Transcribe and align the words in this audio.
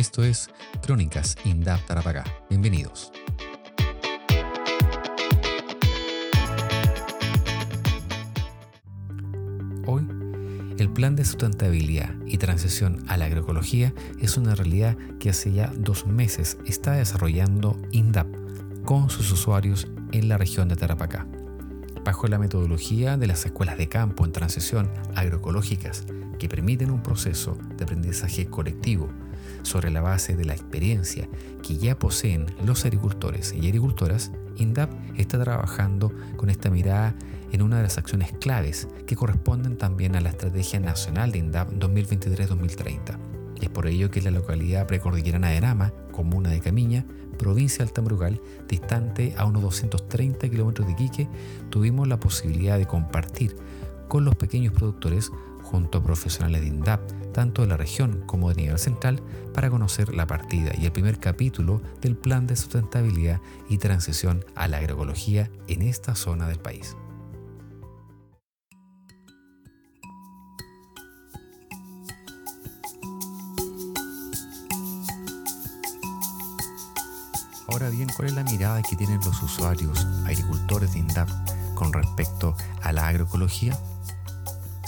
Esto 0.00 0.24
es 0.24 0.48
Crónicas 0.80 1.36
INDAP 1.44 1.84
Tarapacá. 1.84 2.24
Bienvenidos. 2.48 3.12
Hoy, 9.84 10.08
el 10.78 10.88
plan 10.88 11.16
de 11.16 11.26
sustentabilidad 11.26 12.14
y 12.24 12.38
transición 12.38 13.04
a 13.08 13.18
la 13.18 13.26
agroecología 13.26 13.92
es 14.18 14.38
una 14.38 14.54
realidad 14.54 14.96
que 15.18 15.28
hace 15.28 15.52
ya 15.52 15.70
dos 15.76 16.06
meses 16.06 16.56
está 16.64 16.92
desarrollando 16.92 17.76
INDAP 17.92 18.26
con 18.86 19.10
sus 19.10 19.30
usuarios 19.30 19.86
en 20.12 20.30
la 20.30 20.38
región 20.38 20.70
de 20.70 20.76
Tarapacá. 20.76 21.26
Bajo 22.06 22.26
la 22.26 22.38
metodología 22.38 23.18
de 23.18 23.26
las 23.26 23.44
escuelas 23.44 23.76
de 23.76 23.90
campo 23.90 24.24
en 24.24 24.32
transición 24.32 24.90
agroecológicas 25.14 26.06
que 26.38 26.48
permiten 26.48 26.90
un 26.90 27.02
proceso 27.02 27.58
de 27.76 27.84
aprendizaje 27.84 28.46
colectivo 28.46 29.10
sobre 29.62 29.90
la 29.90 30.00
base 30.00 30.36
de 30.36 30.44
la 30.44 30.54
experiencia 30.54 31.28
que 31.62 31.76
ya 31.76 31.98
poseen 31.98 32.46
los 32.64 32.84
agricultores 32.84 33.52
y 33.52 33.66
agricultoras, 33.66 34.32
INDAP 34.56 34.90
está 35.16 35.42
trabajando 35.42 36.12
con 36.36 36.50
esta 36.50 36.70
mirada 36.70 37.14
en 37.52 37.62
una 37.62 37.76
de 37.76 37.82
las 37.84 37.98
acciones 37.98 38.32
claves 38.32 38.88
que 39.06 39.16
corresponden 39.16 39.76
también 39.76 40.16
a 40.16 40.20
la 40.20 40.30
Estrategia 40.30 40.80
Nacional 40.80 41.32
de 41.32 41.38
INDAP 41.38 41.70
2023-2030. 41.72 43.18
Es 43.60 43.68
por 43.68 43.86
ello 43.86 44.10
que 44.10 44.22
la 44.22 44.30
localidad 44.30 44.86
precordillerana 44.86 45.50
de 45.50 45.60
Nama, 45.60 45.92
comuna 46.12 46.50
de 46.50 46.60
Camiña, 46.60 47.04
provincia 47.38 47.84
del 47.84 47.92
Tambrugal, 47.92 48.40
distante 48.68 49.34
a 49.36 49.44
unos 49.44 49.62
230 49.62 50.48
kilómetros 50.48 50.86
de 50.86 50.92
Iquique, 50.94 51.28
tuvimos 51.68 52.08
la 52.08 52.20
posibilidad 52.20 52.78
de 52.78 52.86
compartir 52.86 53.56
con 54.08 54.24
los 54.24 54.34
pequeños 54.36 54.72
productores 54.72 55.30
junto 55.62 55.98
a 55.98 56.02
profesionales 56.02 56.62
de 56.62 56.68
INDAP, 56.68 57.00
tanto 57.32 57.62
de 57.62 57.68
la 57.68 57.76
región 57.76 58.22
como 58.26 58.48
de 58.48 58.56
nivel 58.56 58.78
central, 58.78 59.22
para 59.54 59.70
conocer 59.70 60.14
la 60.14 60.26
partida 60.26 60.72
y 60.78 60.84
el 60.84 60.92
primer 60.92 61.18
capítulo 61.18 61.82
del 62.00 62.16
plan 62.16 62.46
de 62.46 62.56
sustentabilidad 62.56 63.40
y 63.68 63.78
transición 63.78 64.44
a 64.54 64.68
la 64.68 64.78
agroecología 64.78 65.50
en 65.68 65.82
esta 65.82 66.14
zona 66.14 66.48
del 66.48 66.58
país. 66.58 66.96
Ahora 77.68 77.88
bien, 77.88 78.08
¿cuál 78.16 78.28
es 78.28 78.34
la 78.34 78.42
mirada 78.42 78.82
que 78.82 78.96
tienen 78.96 79.20
los 79.24 79.42
usuarios, 79.42 80.04
agricultores 80.26 80.92
de 80.92 80.98
INDAP 80.98 81.28
con 81.76 81.92
respecto 81.92 82.56
a 82.82 82.92
la 82.92 83.06
agroecología? 83.06 83.78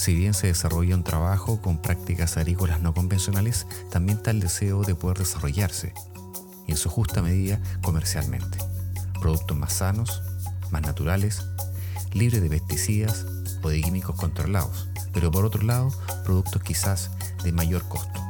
Si 0.03 0.17
bien 0.17 0.35
se 0.35 0.49
desarrolla 0.49 0.97
un 0.97 1.05
trabajo 1.05 1.63
con 1.63 1.81
prácticas 1.81 2.37
agrícolas 2.37 2.81
no 2.81 2.93
convencionales, 2.93 3.69
también 3.89 4.19
está 4.19 4.33
el 4.33 4.41
deseo 4.41 4.83
de 4.83 4.97
poder 4.97 5.19
desarrollarse, 5.19 5.95
y 6.67 6.73
en 6.73 6.77
su 6.77 6.91
justa 6.91 7.23
medida 7.23 7.61
comercialmente. 7.83 8.59
Productos 9.21 9.57
más 9.57 9.75
sanos, 9.75 10.25
más 10.73 10.83
naturales, 10.83 11.47
libres 12.13 12.43
de 12.43 12.49
pesticidas 12.49 13.27
o 13.63 13.69
de 13.69 13.81
químicos 13.81 14.17
controlados, 14.17 14.89
pero 15.13 15.31
por 15.31 15.45
otro 15.45 15.63
lado, 15.63 15.93
productos 16.25 16.65
quizás 16.65 17.13
de 17.45 17.53
mayor 17.53 17.89
costo. 17.89 18.22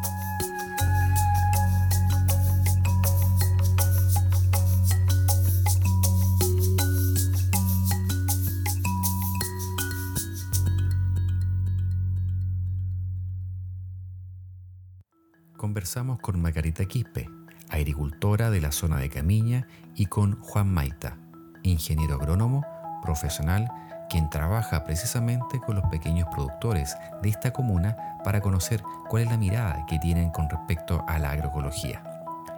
Con 16.21 16.41
Margarita 16.41 16.85
Quispe, 16.85 17.29
agricultora 17.69 18.51
de 18.51 18.61
la 18.61 18.71
zona 18.71 18.99
de 18.99 19.11
Camiña, 19.11 19.67
y 19.97 20.07
con 20.07 20.41
Juan 20.41 20.73
Maita, 20.73 21.17
ingeniero 21.65 22.15
agrónomo 22.15 22.65
profesional, 23.03 23.69
quien 24.09 24.31
trabaja 24.31 24.85
precisamente 24.85 25.59
con 25.59 25.75
los 25.75 25.85
pequeños 25.87 26.29
productores 26.31 26.95
de 27.21 27.29
esta 27.29 27.53
comuna 27.53 27.97
para 28.23 28.41
conocer 28.41 28.81
cuál 29.09 29.25
es 29.25 29.31
la 29.31 29.37
mirada 29.37 29.85
que 29.87 29.99
tienen 29.99 30.31
con 30.31 30.49
respecto 30.49 31.05
a 31.09 31.19
la 31.19 31.33
agroecología. 31.33 32.03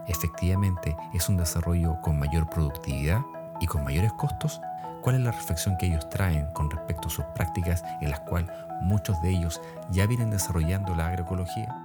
Efectivamente, 0.07 0.95
¿es 1.13 1.27
un 1.27 1.37
desarrollo 1.37 1.99
con 2.01 2.19
mayor 2.19 2.47
productividad 2.47 3.21
y 3.59 3.65
con 3.65 3.83
mayores 3.83 4.13
costos? 4.13 4.61
¿Cuál 5.01 5.15
es 5.15 5.21
la 5.21 5.31
reflexión 5.31 5.77
que 5.77 5.87
ellos 5.87 6.07
traen 6.09 6.45
con 6.53 6.69
respecto 6.69 7.07
a 7.07 7.11
sus 7.11 7.25
prácticas 7.33 7.83
en 8.01 8.11
las 8.11 8.19
cuales 8.19 8.51
muchos 8.81 9.19
de 9.23 9.31
ellos 9.31 9.59
ya 9.89 10.05
vienen 10.05 10.29
desarrollando 10.29 10.95
la 10.95 11.07
agroecología? 11.07 11.75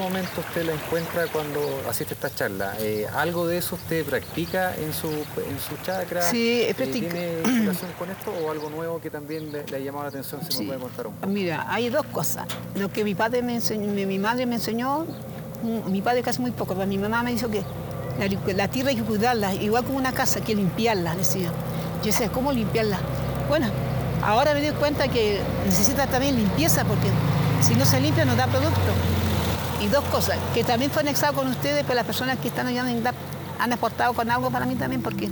Momento 0.00 0.40
usted 0.40 0.64
la 0.64 0.72
encuentra 0.72 1.26
cuando 1.28 1.60
asiste 1.88 2.14
a 2.14 2.16
esta 2.16 2.34
charla? 2.34 2.74
Eh, 2.80 3.06
¿Algo 3.14 3.46
de 3.46 3.58
eso 3.58 3.76
usted 3.76 4.04
practica 4.04 4.74
en 4.76 4.92
su, 4.92 5.08
en 5.08 5.58
su 5.60 5.76
chakra? 5.84 6.22
Sí, 6.22 6.62
eh. 6.62 6.74
¿Tiene 6.74 7.42
relación 7.44 7.90
con 7.98 8.10
esto 8.10 8.32
o 8.32 8.50
algo 8.50 8.70
nuevo 8.70 9.00
que 9.00 9.10
también 9.10 9.52
le, 9.52 9.64
le 9.66 9.76
ha 9.76 9.80
llamado 9.80 10.04
la 10.04 10.08
atención? 10.08 10.40
Si 10.44 10.52
Sí. 10.52 10.60
me 10.62 10.68
puede 10.68 10.80
contar 10.80 11.06
un 11.06 11.14
poco. 11.14 11.32
Mira, 11.32 11.66
hay 11.68 11.88
dos 11.90 12.04
cosas. 12.06 12.46
Lo 12.74 12.90
que 12.90 13.04
mi 13.04 13.14
padre 13.14 13.42
me 13.42 13.54
enseñó, 13.54 13.86
mi, 13.92 14.18
madre 14.18 14.46
me 14.46 14.56
enseñó, 14.56 15.06
mm, 15.62 15.90
mi 15.90 16.02
padre 16.02 16.22
casi 16.22 16.40
muy 16.40 16.50
poco, 16.50 16.74
pero 16.74 16.86
mi 16.86 16.98
mamá 16.98 17.22
me 17.22 17.32
dijo 17.32 17.48
que 17.48 17.62
la, 18.54 18.68
tierra 18.68 18.90
hay 18.90 18.96
que 18.96 19.02
cuidarla, 19.02 19.54
igual 19.54 19.84
como 19.84 19.98
una 19.98 20.12
casa, 20.12 20.38
hay 20.40 20.44
que 20.44 20.54
limpiarla, 20.54 21.14
decía. 21.14 21.50
Yo 22.00 22.06
decía, 22.06 22.30
¿cómo 22.30 22.52
limpiarla? 22.52 22.98
Bueno, 23.48 23.66
ahora 24.24 24.54
me 24.54 24.62
doy 24.62 24.72
cuenta 24.78 25.08
que 25.08 25.40
necesita 25.64 26.06
también 26.06 26.36
limpieza, 26.36 26.84
porque 26.84 27.08
si 27.62 27.74
no 27.74 27.84
se 27.84 28.00
limpia 28.00 28.24
no 28.24 28.36
da 28.36 28.46
producto. 28.46 28.92
Y 29.80 29.86
dos 29.88 30.04
cosas, 30.06 30.36
que 30.52 30.62
también 30.62 30.90
fue 30.90 31.02
anexado 31.02 31.34
con 31.34 31.48
ustedes, 31.48 31.82
pero 31.84 31.94
las 31.94 32.04
personas 32.04 32.38
que 32.38 32.48
están 32.48 32.66
allá 32.66 32.82
en 32.82 32.98
INDAP 32.98 33.14
han 33.58 33.72
aportado 33.72 34.12
con 34.12 34.30
algo 34.30 34.50
para 34.50 34.66
mí 34.66 34.74
también, 34.74 35.02
porque 35.02 35.28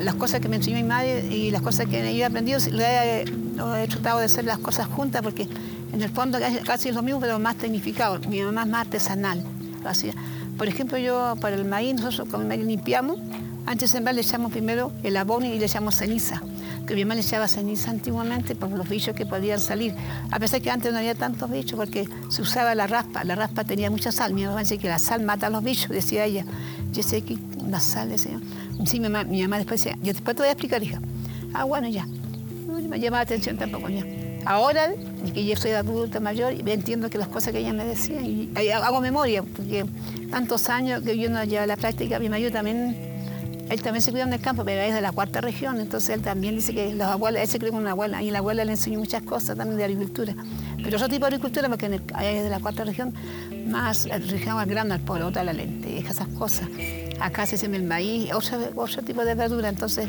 las 0.00 0.14
cosas 0.14 0.40
que 0.40 0.48
me 0.48 0.56
enseñó 0.56 0.76
mi 0.76 0.84
madre 0.84 1.26
y 1.26 1.50
las 1.50 1.62
cosas 1.62 1.86
que 1.86 2.16
yo 2.16 2.22
he 2.22 2.24
aprendido, 2.24 2.58
lo 2.70 3.74
he, 3.76 3.88
tratado 3.88 4.20
de 4.20 4.26
hacer 4.26 4.44
las 4.44 4.58
cosas 4.58 4.86
juntas, 4.86 5.22
porque 5.22 5.48
en 5.92 6.02
el 6.02 6.10
fondo 6.10 6.38
casi, 6.38 6.58
casi 6.58 6.88
es 6.90 6.94
lo 6.94 7.02
mismo, 7.02 7.20
pero 7.20 7.38
más 7.38 7.56
tecnificado. 7.56 8.20
Mi 8.28 8.40
mamá 8.40 8.62
es 8.62 8.68
más 8.68 8.80
artesanal, 8.82 9.44
lo 9.82 9.88
hacía. 9.88 10.12
Por 10.56 10.68
ejemplo, 10.68 10.98
yo 10.98 11.34
para 11.40 11.56
el 11.56 11.64
maíz, 11.64 11.94
nosotros 11.94 12.28
con 12.28 12.42
el 12.42 12.46
maíz 12.46 12.64
limpiamos, 12.64 13.18
antes 13.66 13.90
de 13.90 13.96
sembrar 13.96 14.14
le 14.14 14.20
echamos 14.20 14.52
primero 14.52 14.92
el 15.02 15.16
abono 15.16 15.46
y 15.46 15.58
le 15.58 15.66
echamos 15.66 15.96
ceniza. 15.96 16.40
Que 16.86 16.94
mi 16.94 17.04
mamá 17.04 17.16
le 17.16 17.20
echaba 17.22 17.48
ceniza 17.48 17.90
antiguamente 17.90 18.54
por 18.54 18.70
los 18.70 18.88
bichos 18.88 19.14
que 19.14 19.26
podían 19.26 19.58
salir. 19.58 19.94
A 20.30 20.38
pesar 20.38 20.62
que 20.62 20.70
antes 20.70 20.92
no 20.92 20.98
había 20.98 21.14
tantos 21.14 21.50
bichos 21.50 21.76
porque 21.76 22.08
se 22.28 22.42
usaba 22.42 22.74
la 22.74 22.86
raspa. 22.86 23.24
La 23.24 23.34
raspa 23.34 23.64
tenía 23.64 23.90
mucha 23.90 24.12
sal. 24.12 24.32
Mi 24.34 24.44
mamá 24.44 24.60
decía 24.60 24.78
que 24.78 24.88
la 24.88 24.98
sal 24.98 25.22
mata 25.22 25.48
a 25.48 25.50
los 25.50 25.64
bichos, 25.64 25.90
decía 25.90 26.24
ella. 26.24 26.44
Yo 26.92 27.02
sé 27.02 27.22
que 27.22 27.38
la 27.68 27.80
sal, 27.80 28.10
decía. 28.10 28.38
Sí, 28.84 29.00
mi 29.00 29.08
mamá, 29.08 29.24
mi 29.24 29.42
mamá 29.42 29.58
después 29.58 29.82
decía, 29.82 29.98
yo 30.02 30.12
después 30.12 30.36
te 30.36 30.42
voy 30.42 30.48
a 30.48 30.52
explicar, 30.52 30.82
hija. 30.82 31.00
Ah, 31.52 31.64
bueno, 31.64 31.88
ya. 31.88 32.06
No 32.66 32.74
me 32.74 33.00
llamaba 33.00 33.18
la 33.18 33.22
atención 33.22 33.56
tampoco, 33.56 33.88
ya. 33.88 34.04
Ahora, 34.44 34.92
que 35.34 35.44
yo 35.44 35.56
soy 35.56 35.72
adulta 35.72 36.20
mayor, 36.20 36.52
entiendo 36.52 37.10
que 37.10 37.18
las 37.18 37.26
cosas 37.26 37.52
que 37.52 37.58
ella 37.58 37.72
me 37.72 37.84
decía, 37.84 38.20
y 38.20 38.48
hago 38.70 39.00
memoria, 39.00 39.42
porque 39.42 39.84
tantos 40.30 40.68
años 40.68 41.02
que 41.02 41.18
yo 41.18 41.28
no 41.30 41.42
lleva 41.42 41.66
la 41.66 41.76
práctica, 41.76 42.20
mi 42.20 42.28
marido 42.28 42.52
también 42.52 43.15
él 43.68 43.82
también 43.82 44.00
se 44.00 44.12
cuida 44.12 44.24
en 44.24 44.32
el 44.32 44.40
campo, 44.40 44.64
pero 44.64 44.80
es 44.80 44.94
de 44.94 45.00
la 45.00 45.10
cuarta 45.10 45.40
región, 45.40 45.80
entonces 45.80 46.10
él 46.10 46.22
también 46.22 46.54
dice 46.54 46.72
que 46.72 46.94
los 46.94 47.08
abuelos, 47.08 47.40
él 47.40 47.48
se 47.48 47.58
crió 47.58 47.72
con 47.72 47.80
una 47.80 47.92
abuela, 47.92 48.22
y 48.22 48.30
la 48.30 48.38
abuela 48.38 48.64
le 48.64 48.72
enseñó 48.72 49.00
muchas 49.00 49.22
cosas 49.22 49.56
también 49.56 49.76
de 49.76 49.84
agricultura. 49.84 50.34
Pero 50.82 50.96
otro 50.96 51.08
tipo 51.08 51.22
de 51.22 51.34
agricultura, 51.34 51.68
porque 51.68 51.86
es 51.86 52.42
de 52.44 52.48
la 52.48 52.60
cuarta 52.60 52.84
región, 52.84 53.12
más 53.66 54.04
región 54.04 54.54
más 54.54 54.68
grande 54.68 54.94
al 54.94 55.00
pueblo, 55.00 55.26
otra 55.26 55.42
la 55.42 55.52
lenteja, 55.52 56.10
esas 56.10 56.28
cosas. 56.28 56.68
Acá 57.20 57.44
se 57.46 57.58
siembra 57.58 57.80
el 57.80 57.86
maíz, 57.86 58.30
otro, 58.32 59.02
tipo 59.02 59.24
de 59.24 59.34
verdura, 59.34 59.68
entonces 59.68 60.06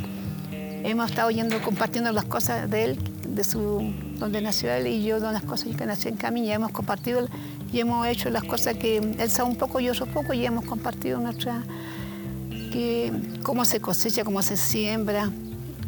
hemos 0.51 1.09
estado 1.09 1.31
yendo, 1.31 1.59
compartiendo 1.63 2.11
las 2.11 2.25
cosas 2.25 2.69
de 2.69 2.83
él, 2.83 2.99
de 3.27 3.43
su, 3.43 3.91
donde 4.19 4.39
nació 4.39 4.71
él, 4.71 4.85
y 4.85 5.03
yo 5.03 5.19
de 5.19 5.31
las 5.31 5.43
cosas 5.43 5.75
que 5.75 5.85
nací 5.87 6.09
en 6.09 6.15
Camiña, 6.15 6.53
hemos 6.53 6.71
compartido 6.71 7.27
y 7.73 7.79
hemos 7.79 8.05
hecho 8.07 8.29
las 8.29 8.43
cosas 8.43 8.77
que 8.77 8.97
él 8.97 9.29
sabe 9.31 9.49
un 9.49 9.55
poco, 9.55 9.79
yo 9.79 9.95
soy 9.95 10.07
poco, 10.09 10.33
y 10.33 10.45
hemos 10.45 10.63
compartido 10.65 11.19
nuestra 11.19 11.63
que 12.77 13.11
cómo 13.41 13.65
se 13.65 13.81
cosecha, 13.81 14.23
cómo 14.23 14.43
se 14.43 14.55
siembra, 14.55 15.31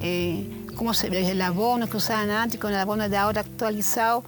eh, 0.02 0.66
cómo 0.76 0.96
se 0.96 1.08
el 1.08 1.40
abono 1.40 1.88
que 1.88 1.98
usaban 1.98 2.32
antes 2.32 2.60
con 2.60 2.74
el 2.74 2.80
abono 2.80 3.08
de 3.08 3.16
ahora 3.16 3.42
actualizado. 3.42 4.24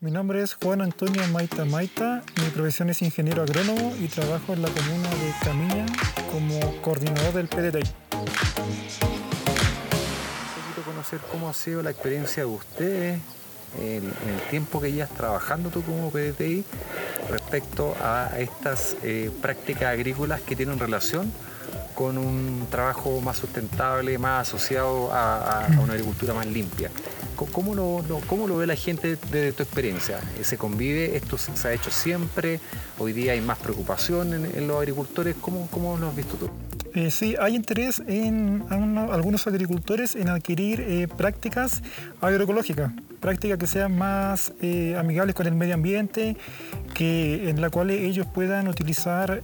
Mi 0.00 0.10
nombre 0.10 0.42
es 0.42 0.54
Juan 0.54 0.80
Antonio 0.80 1.20
Maita 1.28 1.66
Maita, 1.66 2.22
mi 2.42 2.48
profesión 2.48 2.88
es 2.88 3.02
ingeniero 3.02 3.42
agrónomo 3.42 3.94
y 4.00 4.08
trabajo 4.08 4.54
en 4.54 4.62
la 4.62 4.68
comuna 4.70 5.10
de 5.10 5.34
Camiña 5.44 5.84
como 6.32 6.58
coordinador 6.80 7.34
del 7.34 7.48
PDTI. 7.48 7.92
Poquito 10.56 10.82
conocer 10.86 11.20
cómo 11.30 11.50
ha 11.50 11.52
sido 11.52 11.82
la 11.82 11.90
experiencia 11.90 12.44
de 12.44 12.48
ustedes 12.48 13.20
en, 13.78 14.04
el 14.06 14.40
tiempo 14.48 14.80
que 14.80 14.92
llevas 14.92 15.10
trabajando 15.10 15.68
tú 15.68 15.82
como 15.82 16.10
PDTI 16.10 16.64
respecto 17.30 17.94
a 18.02 18.30
estas 18.38 18.96
eh, 19.02 19.30
prácticas 19.40 19.84
agrícolas 19.84 20.40
que 20.40 20.56
tienen 20.56 20.78
relación 20.78 21.32
con 21.94 22.16
un 22.16 22.66
trabajo 22.70 23.20
más 23.20 23.36
sustentable, 23.36 24.16
más 24.18 24.48
asociado 24.48 25.12
a, 25.12 25.68
una 25.82 25.92
agricultura 25.92 26.32
más 26.32 26.46
limpia. 26.46 26.90
¿Cómo 27.36 27.74
lo, 27.74 28.02
¿Cómo 28.26 28.46
lo, 28.46 28.56
ve 28.56 28.66
la 28.66 28.76
gente 28.76 29.16
desde 29.30 29.52
tu 29.52 29.62
experiencia? 29.62 30.20
¿Se 30.42 30.56
convive? 30.58 31.16
¿Esto 31.16 31.38
se 31.38 31.68
ha 31.68 31.72
hecho 31.72 31.90
siempre? 31.90 32.60
¿Hoy 32.98 33.12
día 33.12 33.32
hay 33.32 33.40
más 33.40 33.58
preocupación 33.58 34.32
en, 34.32 34.66
los 34.66 34.78
agricultores? 34.78 35.36
¿Cómo, 35.40 35.68
¿Cómo, 35.70 35.96
lo 35.96 36.08
has 36.08 36.16
visto 36.16 36.36
tú? 36.36 36.50
Eh, 36.94 37.10
sí, 37.10 37.36
hay 37.40 37.54
interés 37.54 38.02
en, 38.06 38.64
algunos 38.68 39.46
agricultores 39.46 40.16
en 40.16 40.28
adquirir 40.28 40.80
eh, 40.80 41.06
prácticas 41.06 41.82
agroecológicas, 42.20 42.92
prácticas 43.20 43.58
que 43.58 43.66
sean 43.66 43.96
más 43.96 44.52
eh, 44.60 44.96
amigables 44.98 45.34
con 45.34 45.46
el 45.46 45.54
medio 45.54 45.74
ambiente, 45.74 46.36
que, 47.00 47.48
en 47.48 47.62
la 47.62 47.70
cual 47.70 47.88
ellos 47.88 48.26
puedan 48.26 48.68
utilizar 48.68 49.42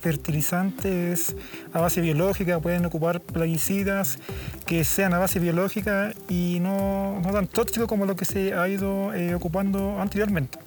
fertilizantes 0.00 1.36
a 1.72 1.80
base 1.80 2.00
biológica, 2.00 2.58
pueden 2.58 2.84
ocupar 2.84 3.20
plaguicidas 3.20 4.18
que 4.66 4.82
sean 4.82 5.14
a 5.14 5.18
base 5.20 5.38
biológica 5.38 6.12
y 6.28 6.58
no, 6.60 7.20
no 7.20 7.30
tan 7.30 7.46
tóxicos 7.46 7.86
como 7.86 8.06
lo 8.06 8.16
que 8.16 8.24
se 8.24 8.54
ha 8.54 8.66
ido 8.66 9.12
ocupando 9.36 10.00
anteriormente 10.00 10.58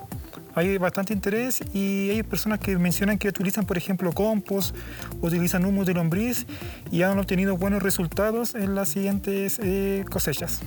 hay 0.56 0.78
bastante 0.78 1.12
interés 1.14 1.60
y 1.74 2.10
hay 2.10 2.24
personas 2.24 2.60
que 2.60 2.78
mencionan 2.78 3.18
que 3.18 3.28
utilizan, 3.28 3.66
por 3.66 3.78
ejemplo, 3.78 4.14
compost, 4.14 4.74
utilizan 5.22 5.66
humus 5.66 5.88
de 5.88 5.94
lombriz 5.94 6.46
y 6.90 7.02
han 7.02 7.20
obtenido 7.20 7.58
buenos 7.58 7.84
resultados 7.84 8.56
en 8.56 8.76
las 8.76 8.90
siguientes 8.90 9.60
eh, 9.62 10.06
cosechas. 10.10 10.62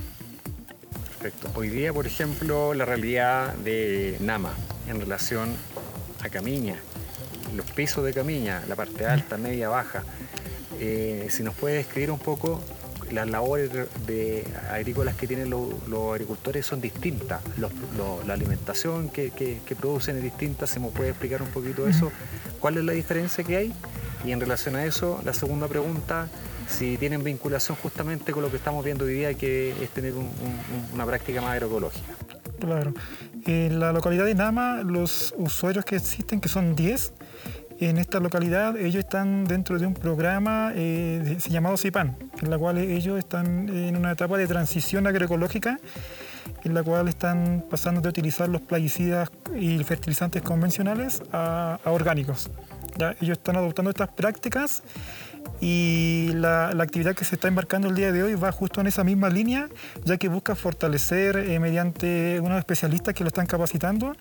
Perfecto. 1.19 1.49
Hoy 1.55 1.69
día, 1.69 1.91
por 1.91 2.05
ejemplo, 2.05 2.75
la 2.75 2.85
realidad 2.85 3.55
de 3.55 4.17
Nama 4.19 4.53
en 4.87 4.99
relación 4.99 5.49
a 6.23 6.29
Camiña, 6.29 6.75
los 7.55 7.69
pisos 7.71 8.03
de 8.03 8.13
Camiña, 8.13 8.63
la 8.67 8.75
parte 8.75 9.05
alta, 9.05 9.37
media, 9.37 9.69
baja. 9.69 10.03
Eh, 10.79 11.27
si 11.29 11.43
nos 11.43 11.53
puede 11.55 11.75
describir 11.75 12.11
un 12.11 12.19
poco 12.19 12.61
las 13.11 13.29
labores 13.29 13.69
de 14.07 14.43
agrícolas 14.71 15.15
que 15.15 15.27
tienen 15.27 15.49
los, 15.49 15.73
agricultores 16.11 16.65
son 16.65 16.81
distintas. 16.81 17.41
la 17.57 18.33
alimentación 18.33 19.09
que, 19.09 19.31
producen 19.79 20.17
es 20.17 20.23
distinta. 20.23 20.67
¿Se 20.67 20.79
me 20.79 20.89
puede 20.89 21.09
explicar 21.09 21.41
un 21.41 21.49
poquito 21.49 21.87
eso? 21.87 22.11
¿Cuál 22.59 22.77
es 22.77 22.83
la 22.83 22.93
diferencia 22.93 23.43
que 23.43 23.57
hay? 23.57 23.73
Y 24.25 24.31
en 24.31 24.39
relación 24.39 24.75
a 24.75 24.85
eso, 24.85 25.21
la 25.25 25.33
segunda 25.33 25.67
pregunta, 25.67 26.27
si 26.67 26.97
tienen 26.97 27.23
vinculación 27.23 27.77
justamente 27.81 28.31
con 28.31 28.41
lo 28.41 28.49
que 28.49 28.57
estamos 28.57 28.83
viendo 28.83 29.05
hoy 29.05 29.13
día, 29.13 29.33
que 29.33 29.71
es 29.83 29.89
tener 29.89 30.13
una 30.93 31.05
práctica 31.05 31.41
más 31.41 31.51
agroecológica. 31.51 32.13
Claro. 32.59 32.93
En 33.45 33.79
la 33.79 33.91
localidad 33.91 34.25
de 34.25 34.35
Nama, 34.35 34.83
los 34.83 35.33
usuarios 35.37 35.83
que 35.83 35.97
existen, 35.97 36.39
que 36.39 36.47
son 36.47 36.75
10, 36.75 37.13
en 37.79 37.97
esta 37.97 38.19
localidad 38.19 38.77
ellos 38.77 39.03
están 39.03 39.43
dentro 39.43 39.77
de 39.77 39.85
un 39.85 39.93
programa 39.93 40.71
eh, 40.75 41.37
llamado 41.49 41.75
CIPAN, 41.75 42.15
en 42.41 42.49
la 42.49 42.57
cual 42.57 42.77
ellos 42.77 43.19
están 43.19 43.67
en 43.67 43.97
una 43.97 44.11
etapa 44.11 44.37
de 44.37 44.47
transición 44.47 45.07
agroecológica, 45.07 45.79
en 46.63 46.73
la 46.73 46.83
cual 46.83 47.09
están 47.09 47.65
pasando 47.69 47.99
de 47.99 48.09
utilizar 48.09 48.47
los 48.47 48.61
plaguicidas 48.61 49.29
y 49.59 49.83
fertilizantes 49.83 50.41
convencionales 50.41 51.21
a, 51.33 51.79
orgánicos. 51.85 52.49
Ellos 53.19 53.37
están 53.37 53.57
adoptando 53.57 53.89
estas 53.89 54.09
prácticas 54.09 54.83
y 55.63 56.33
la, 56.33 56.71
actividad 56.71 57.15
que 57.15 57.23
se 57.23 57.35
está 57.35 57.47
embarcando 57.47 57.87
el 57.87 57.95
día 57.95 58.11
de 58.11 58.21
hoy 58.21 58.35
va 58.35 58.51
justo 58.51 58.81
en 58.81 58.87
esa 58.87 59.05
misma 59.05 59.29
línea, 59.29 59.69
ya 60.03 60.17
que 60.17 60.27
busca 60.27 60.55
fortalecer 60.55 61.37
eh, 61.37 61.57
mediante 61.57 62.41
unos 62.41 62.59
especialistas 62.59 63.13
que 63.13 63.23
lo 63.23 63.29
están 63.29 63.45
capacitando 63.45 64.13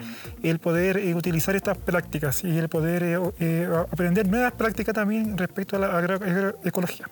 el 0.44 0.60
poder 0.60 0.98
eh, 0.98 1.16
utilizar 1.16 1.56
estas 1.56 1.76
prácticas 1.78 2.44
y 2.44 2.56
el 2.56 2.68
poder 2.68 3.32
eh, 3.40 3.68
aprender 3.90 4.28
nuevas 4.28 4.52
prácticas 4.52 4.94
también 4.94 5.36
respecto 5.36 5.74
a 5.74 5.80
la 5.80 5.98
agroecología. 5.98 7.08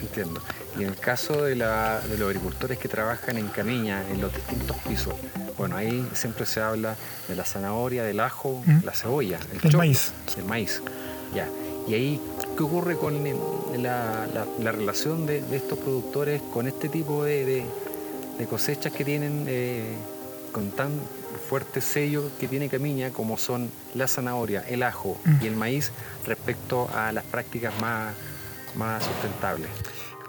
Entiendo. 0.00 0.40
Y 0.78 0.84
en 0.84 0.88
el 0.88 0.96
caso 0.96 1.44
de, 1.44 1.54
los 1.54 1.68
agricultores 1.68 2.78
que 2.78 2.88
trabajan 2.88 3.36
en 3.36 3.48
Camiña, 3.48 4.08
en 4.08 4.22
los 4.22 4.34
distintos 4.34 4.78
pisos, 4.88 5.12
bueno, 5.58 5.76
ahí 5.76 6.08
siempre 6.14 6.46
se 6.46 6.62
habla 6.62 6.96
de 7.28 7.36
la 7.36 7.44
zanahoria, 7.44 8.04
del 8.04 8.20
ajo, 8.20 8.64
la 8.84 8.92
cebolla, 8.92 9.38
el, 9.62 9.76
maíz. 9.76 10.12
El 10.38 10.44
maíz. 10.44 10.80
Ya. 11.34 11.46
Y 11.88 11.94
ahí, 11.94 12.20
¿qué 12.56 12.62
ocurre 12.62 12.96
con 12.96 13.24
la, 13.82 14.26
relación 14.60 15.24
de, 15.26 15.38
estos 15.52 15.78
productores 15.78 16.42
con 16.52 16.68
este 16.68 16.88
tipo 16.88 17.24
de, 17.24 17.64
cosechas 18.50 18.92
que 18.92 19.04
tienen 19.04 19.46
eh, 19.48 19.94
con 20.52 20.70
tan 20.70 20.90
fuerte 21.48 21.80
sello 21.80 22.30
que 22.38 22.46
tiene 22.46 22.68
Camiña 22.68 23.10
como 23.10 23.38
son 23.38 23.70
la 23.94 24.06
zanahoria, 24.06 24.62
el 24.68 24.82
ajo 24.82 25.18
y 25.40 25.46
el 25.46 25.56
maíz 25.56 25.90
respecto 26.26 26.88
a 26.94 27.10
las 27.10 27.24
prácticas 27.24 27.72
más, 27.80 28.14
más 28.76 29.02
sustentables? 29.02 29.68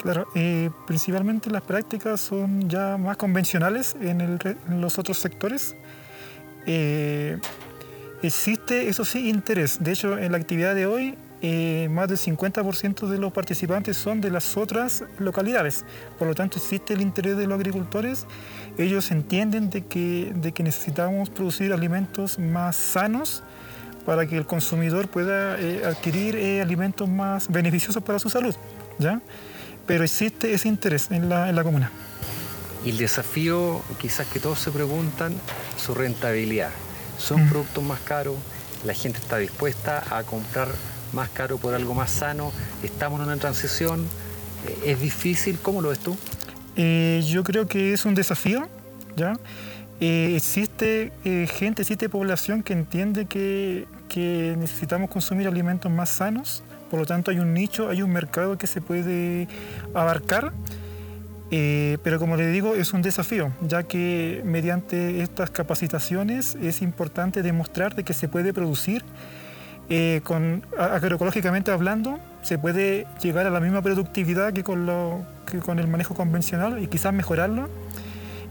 Claro, 0.01 0.27
eh, 0.35 0.69
principalmente 0.87 1.49
las 1.49 1.61
prácticas 1.61 2.21
son 2.21 2.69
ya 2.69 2.97
más 2.97 3.17
convencionales 3.17 3.97
en, 3.99 4.39
los 4.79 4.97
otros 4.97 5.17
sectores. 5.17 5.75
Eh, 6.65 7.37
existe, 8.23 8.87
eso 8.87 9.03
sí, 9.03 9.27
interés. 9.27 9.83
De 9.83 9.91
hecho, 9.91 10.17
en 10.17 10.31
la 10.31 10.37
actividad 10.37 10.73
de 10.73 10.85
hoy 10.85 11.17
eh, 11.41 11.87
más 11.89 12.09
del 12.09 12.17
50% 12.17 13.07
de 13.07 13.17
los 13.17 13.31
participantes 13.31 13.95
son 13.95 14.19
de 14.19 14.29
las 14.29 14.57
otras 14.57 15.03
localidades. 15.19 15.85
Por 16.17 16.27
lo 16.27 16.35
tanto, 16.35 16.57
existe 16.57 16.93
el 16.93 17.01
interés 17.01 17.37
de 17.37 17.47
los 17.47 17.57
agricultores. 17.57 18.25
Ellos 18.77 19.09
entienden 19.11 19.69
de 19.69 19.85
que, 19.85 20.33
de 20.35 20.51
que 20.51 20.63
necesitamos 20.63 21.29
producir 21.29 21.71
alimentos 21.71 22.39
más 22.39 22.75
sanos 22.75 23.41
para 24.05 24.25
que 24.25 24.37
el 24.37 24.45
consumidor 24.45 25.07
pueda 25.07 25.59
eh, 25.59 25.83
adquirir 25.85 26.35
eh, 26.35 26.61
alimentos 26.61 27.07
más 27.07 27.49
beneficiosos 27.49 28.03
para 28.03 28.19
su 28.19 28.29
salud. 28.29 28.55
¿ya? 28.97 29.21
Pero 29.85 30.03
existe 30.03 30.53
ese 30.53 30.67
interés 30.67 31.09
en 31.09 31.29
la, 31.29 31.49
en 31.49 31.55
la 31.55 31.63
comuna. 31.63 31.89
Y 32.83 32.89
el 32.91 32.97
desafío, 32.97 33.81
quizás 33.97 34.27
que 34.27 34.39
todos 34.39 34.59
se 34.59 34.71
preguntan, 34.71 35.33
su 35.77 35.93
rentabilidad. 35.93 36.71
Son 37.17 37.45
mm. 37.45 37.49
productos 37.49 37.83
más 37.83 37.99
caros, 38.01 38.35
la 38.85 38.93
gente 38.93 39.19
está 39.19 39.37
dispuesta 39.37 40.03
a 40.09 40.23
comprar 40.23 40.69
más 41.13 41.29
caro 41.29 41.57
por 41.57 41.73
algo 41.73 41.93
más 41.93 42.11
sano, 42.11 42.51
estamos 42.83 43.19
en 43.21 43.27
una 43.27 43.37
transición, 43.37 44.05
eh, 44.67 44.91
es 44.91 45.01
difícil, 45.01 45.59
¿cómo 45.61 45.81
lo 45.81 45.89
ves 45.89 45.99
tú? 45.99 46.17
Eh, 46.75 47.21
yo 47.25 47.43
creo 47.43 47.67
que 47.67 47.93
es 47.93 48.05
un 48.05 48.15
desafío, 48.15 48.67
¿ya? 49.15 49.33
Eh, 49.99 50.33
existe 50.35 51.11
gente, 51.23 51.81
existe 51.81 52.07
población 52.07 52.63
que 52.63 52.71
entiende 52.71 53.25
que, 53.25 53.85
que 54.07 54.55
necesitamos 54.57 55.09
consumir 55.09 55.47
alimentos 55.47 55.91
más 55.91 56.09
sanos, 56.09 56.63
por 56.89 56.99
lo 56.99 57.05
tanto 57.05 57.31
hay 57.31 57.39
un 57.39 57.53
nicho, 57.53 57.89
hay 57.89 58.01
un 58.01 58.11
mercado 58.11 58.57
que 58.57 58.65
se 58.65 58.81
puede 58.81 59.47
abarcar. 59.93 60.53
pero 61.49 62.19
como 62.19 62.37
le 62.37 62.47
digo, 62.47 62.75
es 62.75 62.93
un 62.93 63.01
desafío, 63.01 63.51
ya 63.61 63.83
que 63.83 64.41
mediante 64.45 65.21
estas 65.21 65.49
capacitaciones 65.49 66.55
es 66.61 66.81
importante 66.81 67.41
demostrar 67.41 67.95
de 67.95 68.03
que 68.03 68.13
se 68.13 68.27
puede 68.29 68.53
producir 68.53 69.03
eh, 69.89 70.21
con, 70.23 70.63
agroecológicamente 70.77 71.71
hablando, 71.71 72.19
se 72.43 72.59
puede 72.59 73.07
llegar 73.23 73.47
a 73.47 73.49
la 73.49 73.59
misma 73.59 73.81
productividad 73.81 74.53
que 74.53 74.63
con, 74.63 74.87
el 75.79 75.87
manejo 75.87 76.13
convencional 76.13 76.81
y 76.81 76.87
quizás 76.87 77.11
mejorarlo 77.11 77.69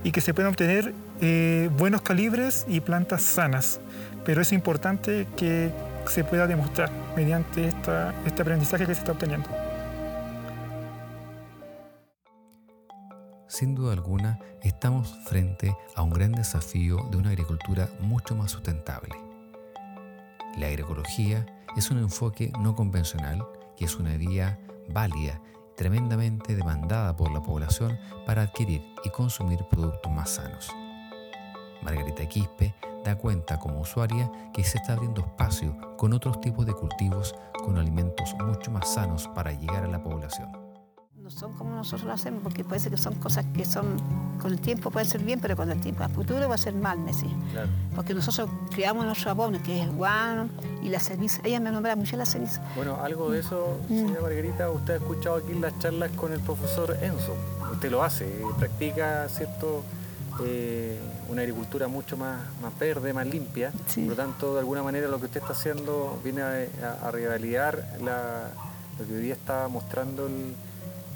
y 0.03 0.11
que 0.11 0.21
se 0.21 0.35
puedan 0.35 0.51
obtener 0.51 0.95
eh, 1.21 1.71
buenos 1.79 2.03
calibres 2.03 2.67
y 2.69 2.81
plantas 2.81 3.23
sanas. 3.23 3.81
Pero 4.25 4.43
es 4.43 4.53
importante 4.53 5.29
que 5.37 5.71
se 6.07 6.25
pueda 6.25 6.49
demostrar 6.49 6.91
mediante 7.15 7.69
este 7.69 8.43
aprendizaje 8.43 8.85
que 8.85 8.95
se 8.95 9.01
está 9.01 9.13
obteniendo. 9.13 9.49
Sin 13.47 13.77
duda 13.77 13.93
alguna, 13.93 14.41
estamos 14.63 15.17
frente 15.25 15.75
a 15.95 16.03
un 16.03 16.11
gran 16.11 16.33
desafío 16.33 17.07
de 17.11 17.17
una 17.17 17.31
agricultura 17.31 17.89
mucho 18.01 18.35
más 18.35 18.51
sustentable 18.51 19.28
la 20.59 20.67
agroecología 20.67 21.47
es 21.77 21.91
un 21.91 21.99
enfoque 21.99 22.53
no 22.61 22.75
convencional 22.75 23.47
que 23.77 23.85
es 23.85 23.97
una 23.97 24.17
vía 24.17 24.59
válida, 24.89 25.41
tremendamente 25.77 26.57
demandada 26.57 27.17
por 27.17 27.31
la 27.31 27.43
población 27.43 27.99
para 28.27 28.43
adquirir 28.43 28.83
y 29.05 29.11
consumir 29.11 29.65
productos 29.71 30.11
más 30.11 30.31
sanos. 30.31 30.69
Margarita 31.83 32.27
Quispe 32.27 32.75
da 33.05 33.17
cuenta 33.17 33.59
como 33.59 33.81
usuaria 33.81 34.31
que 34.53 34.65
se 34.65 34.79
está 34.79 34.95
abriendo 34.95 35.21
espacio 35.21 35.77
con 35.97 36.13
otros 36.13 36.41
tipos 36.41 36.67
de 36.67 36.75
cultivos 36.75 37.35
con 37.65 37.79
alimentos 37.79 38.35
mucho 38.45 38.73
más 38.73 38.93
sanos 38.93 39.29
para 39.29 39.53
llegar 39.53 39.85
a 39.85 39.89
la 39.89 40.03
población 40.03 40.68
son 41.31 41.53
como 41.55 41.75
nosotros 41.75 42.05
lo 42.05 42.13
hacemos, 42.13 42.43
porque 42.43 42.65
puede 42.65 42.81
ser 42.81 42.93
que 42.93 42.99
son 42.99 43.15
cosas 43.15 43.45
que 43.55 43.65
son, 43.65 43.97
con 44.41 44.53
el 44.53 44.61
tiempo 44.61 44.91
pueden 44.91 45.09
ser 45.09 45.23
bien, 45.23 45.41
pero 45.41 45.57
con 45.57 45.71
el 45.71 45.81
tiempo 45.81 46.05
a 46.05 46.09
futuro 46.09 46.49
va 46.49 46.55
a 46.55 46.59
ser 46.59 46.75
mal, 46.75 46.99
me 46.99 47.13
claro. 47.13 47.69
Porque 47.95 48.15
nosotros 48.15 48.49
creamos 48.71 49.05
nuestro 49.05 49.31
abono, 49.31 49.63
que 49.63 49.83
es 49.83 49.93
guano 49.93 50.49
y 50.83 50.89
la 50.89 51.01
ceniza. 51.01 51.41
Ella 51.45 51.61
me 51.61 51.71
nombra 51.71 51.97
mucho 51.97 52.17
la 52.17 52.27
ceniza. 52.27 52.63
Bueno, 52.77 52.97
algo 53.03 53.31
de 53.31 53.41
eso, 53.41 53.79
mm. 53.89 53.97
señora 53.97 54.21
Margarita, 54.23 54.71
usted 54.71 54.95
ha 54.95 54.97
escuchado 54.97 55.37
aquí 55.37 55.53
las 55.55 55.79
charlas 55.79 56.11
con 56.13 56.33
el 56.33 56.41
profesor 56.41 56.97
Enzo. 57.03 57.35
Usted 57.73 57.91
lo 57.91 58.03
hace, 58.03 58.27
practica 58.59 59.29
cierto 59.29 59.85
eh, 60.45 60.99
una 61.29 61.43
agricultura 61.43 61.89
mucho 61.89 62.17
más, 62.17 62.41
más 62.63 62.79
verde, 62.79 63.13
más 63.13 63.27
limpia. 63.27 63.73
Por 63.95 64.05
lo 64.05 64.15
tanto, 64.15 64.55
de 64.55 64.61
alguna 64.61 64.83
manera 64.83 65.09
lo 65.09 65.19
que 65.19 65.27
usted 65.27 65.41
está 65.41 65.53
haciendo 65.53 66.19
viene 66.25 66.43
a, 66.43 67.07
a, 67.07 67.11
revalidar 67.11 67.85
lo 68.01 69.07
que 69.07 69.15
hoy 69.15 69.23
día 69.23 69.35
está 69.35 69.69
mostrando 69.69 70.29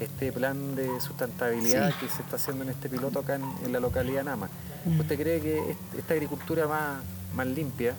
este 0.03 0.31
plan 0.31 0.75
de 0.75 0.99
sustentabilidad 0.99 1.93
que 1.99 2.07
se 2.07 2.21
está 2.21 2.35
haciendo 2.35 2.63
en 2.63 2.69
este 2.69 2.89
piloto 2.89 3.19
acá 3.19 3.35
en, 3.35 3.71
la 3.71 3.79
localidad 3.79 4.23
Nama. 4.23 4.49
Mm. 4.85 4.99
¿Usted 4.99 5.17
cree 5.17 5.41
que 5.41 5.75
esta 5.97 6.13
agricultura 6.13 6.67
más, 6.67 7.01
más 7.35 7.47
limpia 7.47 7.93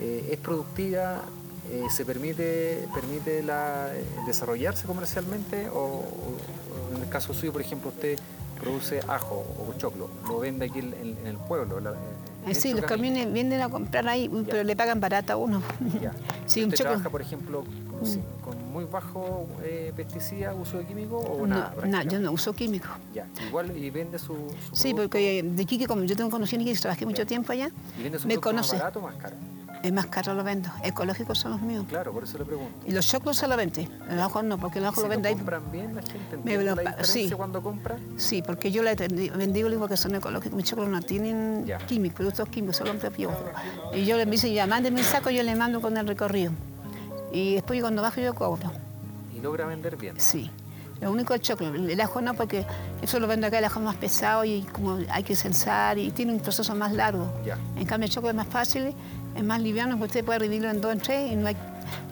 eh, 0.00 0.30
es 0.32 0.38
productiva, 0.38 1.22
eh, 1.70 1.86
se 1.90 2.04
permite, 2.04 2.88
permite 2.92 3.42
la, 3.42 3.88
desarrollarse 4.26 4.86
comercialmente 4.86 5.68
o, 5.72 6.04
en 6.94 7.02
el 7.02 7.08
caso 7.08 7.32
suyo, 7.32 7.52
por 7.52 7.60
ejemplo, 7.60 7.90
usted 7.90 8.18
produce 8.60 9.00
ajo 9.08 9.44
o 9.58 9.72
choclo, 9.78 10.10
lo 10.28 10.40
vende 10.40 10.66
aquí 10.66 10.80
en, 10.80 11.16
el 11.24 11.36
pueblo. 11.36 11.78
Eh, 12.46 12.54
sí, 12.54 12.74
los 12.74 12.84
camiones 12.84 13.32
vienen 13.32 13.60
a 13.60 13.68
comprar 13.68 14.08
ahí, 14.08 14.28
pero 14.46 14.64
le 14.64 14.76
pagan 14.76 15.00
barata 15.00 15.34
a 15.34 15.36
uno. 15.36 15.62
sí, 16.46 16.64
¿Usted 16.64 16.76
trabaja, 16.76 17.08
por 17.08 17.22
ejemplo, 17.22 17.62
mm. 17.62 18.41
Muy 18.72 18.84
bajo 18.84 19.46
eh, 19.62 19.92
pesticida, 19.94 20.54
uso 20.54 20.78
de 20.78 20.86
químico 20.86 21.18
o 21.18 21.46
no, 21.46 21.54
nada? 21.54 21.74
No, 21.86 22.02
yo 22.02 22.18
no 22.18 22.32
uso 22.32 22.52
químico. 22.52 22.88
Ya, 23.12 23.26
igual 23.46 23.76
y 23.76 23.90
vende 23.90 24.18
su, 24.18 24.36
Sí, 24.72 24.94
porque 24.94 25.42
de 25.42 25.64
Quique, 25.66 25.86
como 25.86 26.04
yo 26.04 26.16
tengo 26.16 26.30
conocido 26.30 26.64
que 26.64 26.74
trabajé 26.74 27.06
mucho 27.06 27.26
tiempo 27.26 27.52
allá, 27.52 27.70
¿Y 27.98 28.02
vende 28.02 28.18
su 28.18 28.26
me 28.26 28.38
conoce. 28.38 28.74
más 28.74 28.82
barato 28.82 28.98
o 28.98 29.02
más 29.02 29.16
caro? 29.16 29.36
Es 29.82 29.92
más 29.92 30.06
caro 30.06 30.34
lo 30.34 30.44
vendo. 30.44 30.70
Ecológicos 30.84 31.38
son 31.38 31.52
los 31.52 31.60
míos. 31.60 31.84
Claro, 31.88 32.12
por 32.12 32.22
eso 32.22 32.38
le 32.38 32.44
pregunto. 32.44 32.86
Y 32.86 32.92
los 32.92 33.06
choclos 33.06 33.36
se 33.36 33.48
lo 33.48 33.56
venden. 33.56 33.88
El 34.08 34.20
ajo 34.20 34.40
no, 34.42 34.56
porque 34.56 34.78
el 34.78 34.86
ajo 34.86 35.00
lo 35.02 35.08
vende 35.08 35.28
ahí. 35.28 35.34
compran 35.34 35.72
bien 35.72 35.96
la 35.96 36.02
gente? 36.02 36.36
Me 36.44 36.56
lo, 36.62 36.76
la 36.76 37.02
sí. 37.02 37.28
cuando 37.30 37.62
compra? 37.62 37.98
Sí, 38.16 38.42
porque 38.42 38.70
yo 38.70 38.82
le 38.84 38.94
vendido 38.94 39.68
digo 39.68 39.88
que 39.88 39.96
son 39.96 40.14
ecológicos. 40.14 40.56
Mis 40.56 40.66
choclos 40.66 40.88
no 40.88 41.02
tienen 41.02 41.66
químicos, 41.88 42.16
productos 42.16 42.48
químicos, 42.48 42.76
solo 42.76 42.94
propio. 42.94 43.30
Y 43.92 44.04
yo 44.04 44.16
le 44.16 44.24
dice, 44.26 44.52
ya, 44.52 44.68
mándeme 44.68 45.00
el 45.00 45.06
saco, 45.06 45.30
yo 45.30 45.42
le 45.42 45.56
mando 45.56 45.80
con 45.80 45.96
el 45.96 46.06
recorrido. 46.06 46.52
Y 47.32 47.54
después 47.54 47.80
cuando 47.80 48.02
bajo 48.02 48.20
yo 48.20 48.34
cobro. 48.34 48.70
¿Y 49.36 49.40
logra 49.40 49.66
vender 49.66 49.96
bien? 49.96 50.20
Sí. 50.20 50.50
Lo 51.00 51.10
único 51.10 51.34
es 51.34 51.40
el 51.40 51.46
choclo, 51.46 51.74
el 51.74 52.00
ajo 52.00 52.20
no, 52.20 52.34
porque 52.34 52.64
eso 53.02 53.18
lo 53.18 53.26
vende 53.26 53.48
acá, 53.48 53.58
el 53.58 53.64
ajo 53.64 53.80
es 53.80 53.84
más 53.84 53.96
pesado 53.96 54.44
y 54.44 54.62
como 54.70 54.98
hay 55.10 55.24
que 55.24 55.34
censar 55.34 55.98
y 55.98 56.12
tiene 56.12 56.32
un 56.32 56.38
proceso 56.38 56.76
más 56.76 56.92
largo. 56.92 57.28
En 57.76 57.84
cambio 57.86 58.06
el 58.06 58.12
choclo 58.12 58.30
es 58.30 58.36
más 58.36 58.46
fácil 58.46 58.94
es 59.36 59.44
más 59.44 59.60
liviano, 59.60 59.92
porque 59.98 60.18
usted 60.18 60.24
puede 60.24 60.40
dividirlo 60.40 60.70
en 60.70 60.80
dos, 60.80 60.92
en 60.92 61.00
tres, 61.00 61.32
y 61.32 61.36
no 61.36 61.46
hay, 61.46 61.56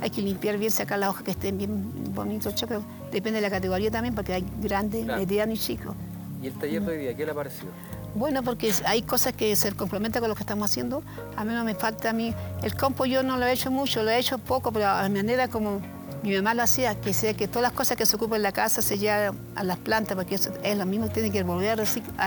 hay 0.00 0.10
que 0.10 0.22
limpiar 0.22 0.56
bien, 0.58 0.70
sacar 0.70 0.98
las 0.98 1.10
hojas 1.10 1.22
que 1.22 1.30
estén 1.32 1.58
bien 1.58 2.14
bonitos, 2.14 2.54
choclo. 2.54 2.82
Depende 3.12 3.38
de 3.38 3.42
la 3.42 3.50
categoría 3.50 3.90
también, 3.90 4.14
porque 4.14 4.34
hay 4.34 4.44
grandes, 4.60 5.04
medianos 5.04 5.58
y 5.58 5.60
chicos. 5.60 5.94
¿Y 6.42 6.46
el 6.46 6.54
taller 6.54 6.82
de 6.82 6.92
hoy 6.92 6.98
día, 6.98 7.16
qué 7.16 7.24
le 7.24 7.32
ha 7.32 7.34
parecido? 7.34 7.70
Bueno, 8.14 8.42
porque 8.42 8.72
hay 8.84 9.02
cosas 9.02 9.32
que 9.34 9.54
se 9.54 9.72
complementan 9.72 10.20
con 10.20 10.28
lo 10.28 10.34
que 10.34 10.42
estamos 10.42 10.68
haciendo. 10.70 11.02
A 11.36 11.44
mí 11.44 11.54
no 11.54 11.64
me 11.64 11.74
falta 11.74 12.10
a 12.10 12.12
mí. 12.12 12.34
El 12.62 12.74
campo 12.74 13.06
yo 13.06 13.22
no 13.22 13.36
lo 13.36 13.46
he 13.46 13.52
hecho 13.52 13.70
mucho, 13.70 14.02
lo 14.02 14.10
he 14.10 14.18
hecho 14.18 14.38
poco, 14.38 14.72
pero 14.72 14.88
a 14.88 15.08
manera 15.08 15.48
como 15.48 15.80
mi 16.22 16.34
mamá 16.36 16.54
lo 16.54 16.62
hacía, 16.62 17.00
que 17.00 17.14
sea 17.14 17.34
que 17.34 17.48
todas 17.48 17.62
las 17.62 17.72
cosas 17.72 17.96
que 17.96 18.04
se 18.04 18.16
ocupan 18.16 18.36
en 18.36 18.42
la 18.42 18.52
casa 18.52 18.82
se 18.82 18.98
llevan 18.98 19.38
a 19.54 19.64
las 19.64 19.78
plantas, 19.78 20.16
porque 20.16 20.34
eso 20.34 20.52
es 20.62 20.76
lo 20.76 20.84
mismo, 20.86 21.08
tiene 21.08 21.30
que 21.30 21.42
volver 21.42 21.70
a, 21.70 21.76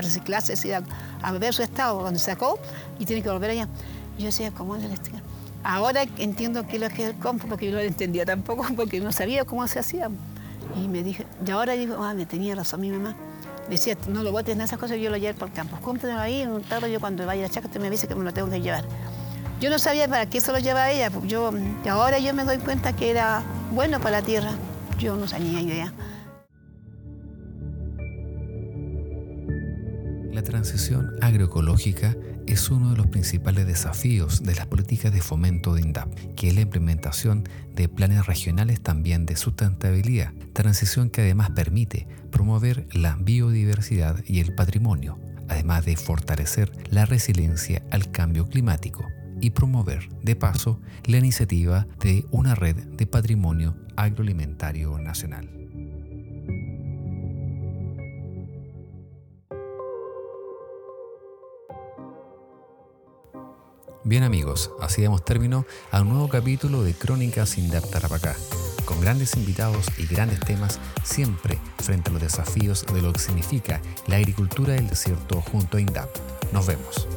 reciclarse, 0.01 0.75
a, 0.75 0.83
a, 1.21 1.51
su 1.51 1.61
estado, 1.61 1.99
cuando 1.99 2.19
sacó, 2.19 2.57
y 2.97 3.05
tiene 3.05 3.21
que 3.21 3.29
volver 3.29 3.51
allá. 3.51 3.67
Yo 4.17 4.25
decía, 4.25 4.51
¿cómo 4.51 4.75
es 4.75 4.83
el 4.83 4.91
estilo? 4.91 5.19
Ahora 5.63 6.03
entiendo 6.17 6.65
qué 6.67 6.77
es 6.77 6.81
lo 6.81 6.89
que 6.89 7.05
el 7.05 7.15
compo, 7.15 7.47
porque 7.47 7.67
yo 7.67 7.73
no 7.73 7.77
lo 7.79 7.83
entendía 7.83 8.25
tampoco, 8.25 8.65
porque 8.75 8.99
no 8.99 9.11
sabía 9.11 9.45
cómo 9.45 9.67
se 9.67 9.79
hacía. 9.79 10.09
Y 10.75 10.87
me 10.87 11.03
dije, 11.03 11.25
y 11.45 11.51
ahora 11.51 11.73
digo, 11.73 12.03
ah, 12.03 12.13
me 12.13 12.25
tenía 12.25 12.55
razón 12.55 12.81
mi 12.81 12.89
mamá. 12.89 13.15
Decía, 13.70 13.98
no 14.08 14.24
lo 14.24 14.32
botes 14.32 14.55
en 14.55 14.62
esas 14.62 14.77
cosas, 14.77 14.98
yo 14.98 15.10
lo 15.10 15.17
llevo 15.17 15.39
por 15.39 15.48
el 15.48 15.53
campo. 15.53 15.77
Cómpralo 15.82 16.20
ahí, 16.20 16.43
un 16.43 16.62
tarro, 16.63 16.88
yo 16.88 17.00
cuando 17.00 17.25
vaya 17.25 17.46
a 17.46 17.48
la 17.48 17.53
chaca, 17.53 17.67
usted 17.67 17.79
me 17.79 17.89
dice 17.89 18.08
que 18.08 18.15
me 18.15 18.24
lo 18.24 18.34
tengo 18.34 18.50
que 18.50 18.62
llevar. 18.62 18.86
Yo 19.62 19.70
no 19.70 19.79
sabía 19.79 20.08
para 20.08 20.25
qué 20.25 20.41
se 20.41 20.51
lo 20.51 20.60
llevaba 20.60 20.91
ella, 20.91 21.10
yo, 21.24 21.51
y 21.86 21.88
ahora 21.88 22.20
yo 22.20 22.34
me 22.34 22.43
doy 22.43 22.58
cuenta 22.58 22.93
que 22.93 23.10
era 23.10 23.41
bueno 23.72 24.00
para 24.00 24.20
la 24.20 24.25
tierra. 24.25 24.51
Yo 25.00 25.15
no 25.15 25.27
sabía 25.27 25.62
idea. 25.62 25.93
Transición 30.63 31.12
agroecológica 31.20 32.15
es 32.48 32.72
uno 32.72 32.91
de 32.91 32.96
los 32.96 33.08
principales 33.08 33.67
desafíos 33.67 34.43
de 34.43 34.55
las 34.55 34.65
políticas 34.65 35.12
de 35.12 35.20
fomento 35.20 35.74
de 35.74 35.82
INDAP, 35.82 36.08
que 36.38 36.48
es 36.48 36.55
la 36.55 36.62
implementación 36.62 37.43
de 37.75 37.89
planes 37.89 38.27
regionales 38.27 38.79
también 38.79 39.25
de 39.25 39.36
sustentabilidad, 39.36 40.32
transición 40.53 41.10
que 41.10 41.20
además 41.20 41.50
permite 41.50 42.08
promover 42.32 42.88
la 42.93 43.17
biodiversidad 43.17 44.24
y 44.25 44.39
el 44.39 44.55
patrimonio, 44.55 45.20
además 45.50 45.84
de 45.84 45.98
fortalecer 45.98 46.72
la 46.89 47.03
resiliencia 47.05 47.84
al 47.91 48.10
cambio 48.12 48.48
climático 48.48 49.05
y 49.41 49.50
promover, 49.50 50.08
de 50.22 50.38
paso, 50.38 50.79
la 51.03 51.17
iniciativa 51.17 51.88
de 52.00 52.24
una 52.32 52.55
red 52.55 52.77
de 52.77 53.05
patrimonio 53.05 53.75
agroalimentario 53.98 54.98
nacional. 54.98 55.62
Bien 64.05 64.24
amigos, 64.24 64.69
así 64.81 65.01
damos 65.01 65.24
término 65.24 65.65
a 65.89 66.01
un 66.01 66.10
nuevo 66.10 66.27
capítulo 66.27 66.83
de 66.83 66.93
Crónicas 66.93 67.57
Indap 67.57 67.89
Tarapacá, 67.89 68.36
con 68.83 69.00
grandes 69.00 69.38
invitados 69.38 69.86
y 69.98 70.05
grandes 70.05 70.41
temas 70.41 70.81
siempre 71.05 71.57
frente 71.81 72.10
a 72.10 72.13
los 72.13 72.22
desafíos 72.22 72.86
de 72.93 73.01
lo 73.01 73.13
que 73.13 73.22
significa 73.22 73.81
la 74.07 74.17
agricultura 74.17 74.74
del 74.74 74.89
desierto 74.89 75.39
junto 75.39 75.77
a 75.77 75.81
INDAP. 75.81 76.10
Nos 76.51 76.67
vemos. 76.67 77.07